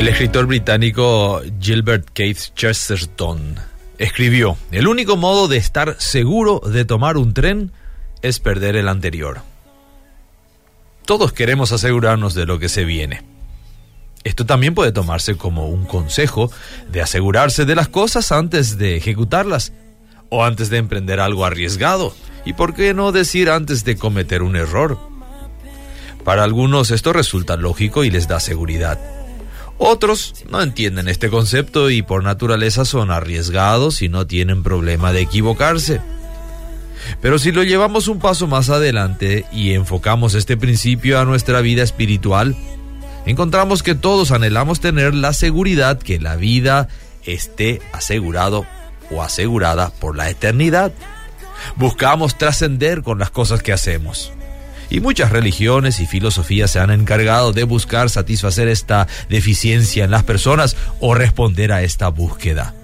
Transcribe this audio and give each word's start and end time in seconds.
El 0.00 0.08
escritor 0.08 0.46
británico 0.46 1.42
Gilbert 1.60 2.08
Keith 2.14 2.54
Chesterton 2.56 3.56
escribió, 3.98 4.56
el 4.70 4.88
único 4.88 5.18
modo 5.18 5.46
de 5.46 5.58
estar 5.58 5.94
seguro 5.98 6.62
de 6.64 6.86
tomar 6.86 7.18
un 7.18 7.34
tren 7.34 7.70
es 8.22 8.40
perder 8.40 8.76
el 8.76 8.88
anterior. 8.88 9.42
Todos 11.04 11.34
queremos 11.34 11.72
asegurarnos 11.72 12.32
de 12.32 12.46
lo 12.46 12.58
que 12.58 12.70
se 12.70 12.86
viene. 12.86 13.22
Esto 14.24 14.46
también 14.46 14.74
puede 14.74 14.90
tomarse 14.90 15.36
como 15.36 15.68
un 15.68 15.84
consejo 15.84 16.50
de 16.90 17.02
asegurarse 17.02 17.66
de 17.66 17.74
las 17.74 17.88
cosas 17.88 18.32
antes 18.32 18.78
de 18.78 18.96
ejecutarlas 18.96 19.74
o 20.30 20.46
antes 20.46 20.70
de 20.70 20.78
emprender 20.78 21.20
algo 21.20 21.44
arriesgado 21.44 22.14
y 22.46 22.54
por 22.54 22.72
qué 22.74 22.94
no 22.94 23.12
decir 23.12 23.50
antes 23.50 23.84
de 23.84 23.98
cometer 23.98 24.42
un 24.42 24.56
error. 24.56 24.98
Para 26.24 26.42
algunos 26.42 26.90
esto 26.90 27.12
resulta 27.12 27.56
lógico 27.58 28.02
y 28.02 28.10
les 28.10 28.28
da 28.28 28.40
seguridad. 28.40 29.19
Otros 29.82 30.34
no 30.50 30.60
entienden 30.60 31.08
este 31.08 31.30
concepto 31.30 31.88
y 31.88 32.02
por 32.02 32.22
naturaleza 32.22 32.84
son 32.84 33.10
arriesgados 33.10 34.02
y 34.02 34.10
no 34.10 34.26
tienen 34.26 34.62
problema 34.62 35.10
de 35.10 35.22
equivocarse. 35.22 36.02
Pero 37.22 37.38
si 37.38 37.50
lo 37.50 37.62
llevamos 37.62 38.06
un 38.06 38.18
paso 38.18 38.46
más 38.46 38.68
adelante 38.68 39.46
y 39.50 39.72
enfocamos 39.72 40.34
este 40.34 40.58
principio 40.58 41.18
a 41.18 41.24
nuestra 41.24 41.62
vida 41.62 41.82
espiritual, 41.82 42.56
encontramos 43.24 43.82
que 43.82 43.94
todos 43.94 44.32
anhelamos 44.32 44.80
tener 44.80 45.14
la 45.14 45.32
seguridad 45.32 45.98
que 45.98 46.20
la 46.20 46.36
vida 46.36 46.88
esté 47.24 47.80
asegurado 47.92 48.66
o 49.10 49.22
asegurada 49.22 49.92
por 49.98 50.14
la 50.14 50.28
eternidad. 50.28 50.92
Buscamos 51.76 52.36
trascender 52.36 53.02
con 53.02 53.18
las 53.18 53.30
cosas 53.30 53.62
que 53.62 53.72
hacemos. 53.72 54.30
Y 54.90 54.98
muchas 54.98 55.30
religiones 55.30 56.00
y 56.00 56.06
filosofías 56.06 56.72
se 56.72 56.80
han 56.80 56.90
encargado 56.90 57.52
de 57.52 57.62
buscar 57.62 58.10
satisfacer 58.10 58.66
esta 58.66 59.06
deficiencia 59.28 60.04
en 60.04 60.10
las 60.10 60.24
personas 60.24 60.76
o 60.98 61.14
responder 61.14 61.72
a 61.72 61.82
esta 61.82 62.08
búsqueda. 62.08 62.74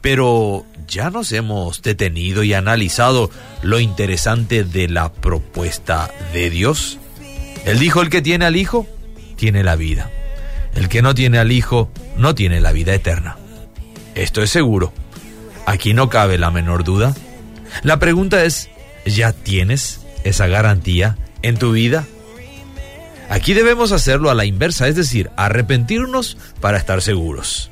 Pero 0.00 0.66
ya 0.88 1.10
nos 1.10 1.30
hemos 1.30 1.82
detenido 1.82 2.42
y 2.42 2.52
analizado 2.52 3.30
lo 3.62 3.78
interesante 3.78 4.64
de 4.64 4.88
la 4.88 5.12
propuesta 5.12 6.10
de 6.32 6.50
Dios. 6.50 6.98
Él 7.64 7.78
dijo, 7.78 8.02
el 8.02 8.10
que 8.10 8.22
tiene 8.22 8.44
al 8.44 8.56
Hijo, 8.56 8.88
tiene 9.36 9.62
la 9.62 9.76
vida. 9.76 10.10
El 10.74 10.88
que 10.88 11.00
no 11.00 11.14
tiene 11.14 11.38
al 11.38 11.52
Hijo, 11.52 11.90
no 12.16 12.34
tiene 12.34 12.60
la 12.60 12.72
vida 12.72 12.92
eterna. 12.92 13.36
Esto 14.16 14.42
es 14.42 14.50
seguro. 14.50 14.92
Aquí 15.64 15.94
no 15.94 16.08
cabe 16.08 16.38
la 16.38 16.50
menor 16.50 16.82
duda. 16.82 17.14
La 17.82 17.98
pregunta 17.98 18.44
es, 18.44 18.68
¿ya 19.04 19.32
tienes 19.32 20.00
esa 20.24 20.48
garantía 20.48 21.16
en 21.46 21.56
tu 21.58 21.72
vida? 21.72 22.04
Aquí 23.28 23.54
debemos 23.54 23.92
hacerlo 23.92 24.30
a 24.30 24.34
la 24.34 24.44
inversa, 24.44 24.88
es 24.88 24.96
decir, 24.96 25.30
arrepentirnos 25.36 26.36
para 26.60 26.78
estar 26.78 27.02
seguros, 27.02 27.70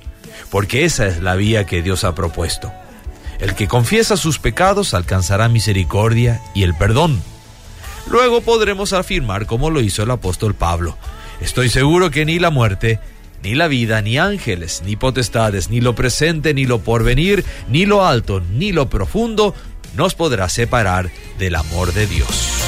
porque 0.51 0.85
esa 0.85 1.07
es 1.07 1.23
la 1.23 1.35
vía 1.37 1.65
que 1.65 1.83
Dios 1.83 2.05
ha 2.05 2.15
propuesto. 2.15 2.73
El 3.41 3.55
que 3.55 3.69
confiesa 3.69 4.17
sus 4.17 4.39
pecados 4.39 4.95
alcanzará 4.95 5.49
misericordia 5.49 6.41
y 6.55 6.63
el 6.63 6.75
perdón. 6.75 7.21
Luego 8.09 8.43
podremos 8.43 8.93
afirmar 8.93 9.47
como 9.47 9.71
lo 9.71 9.81
hizo 9.81 10.03
el 10.03 10.11
apóstol 10.11 10.55
Pablo. 10.55 10.97
Estoy 11.41 11.69
seguro 11.69 12.11
que 12.11 12.25
ni 12.25 12.39
la 12.39 12.51
muerte, 12.51 13.01
ni 13.43 13.55
la 13.55 13.67
vida, 13.67 14.03
ni 14.03 14.19
ángeles, 14.19 14.83
ni 14.85 14.97
potestades, 14.97 15.69
ni 15.69 15.81
lo 15.81 15.95
presente, 15.95 16.55
ni 16.55 16.65
lo 16.65 16.81
porvenir, 16.81 17.45
ni 17.69 17.87
lo 17.87 18.07
alto, 18.07 18.41
ni 18.41 18.73
lo 18.73 18.89
profundo, 18.89 19.55
nos 19.97 20.15
podrá 20.15 20.49
separar 20.49 21.11
del 21.39 21.57
amor 21.57 21.93
de 21.93 22.07
Dios. 22.07 22.64